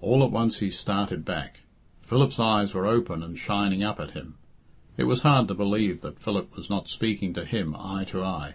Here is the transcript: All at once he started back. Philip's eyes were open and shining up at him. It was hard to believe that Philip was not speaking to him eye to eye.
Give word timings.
All 0.00 0.22
at 0.22 0.30
once 0.30 0.60
he 0.60 0.70
started 0.70 1.24
back. 1.24 1.62
Philip's 2.00 2.38
eyes 2.38 2.72
were 2.72 2.86
open 2.86 3.24
and 3.24 3.36
shining 3.36 3.82
up 3.82 3.98
at 3.98 4.12
him. 4.12 4.36
It 4.96 5.02
was 5.08 5.22
hard 5.22 5.48
to 5.48 5.54
believe 5.54 6.00
that 6.02 6.20
Philip 6.20 6.54
was 6.56 6.70
not 6.70 6.86
speaking 6.86 7.34
to 7.34 7.44
him 7.44 7.74
eye 7.76 8.04
to 8.10 8.22
eye. 8.22 8.54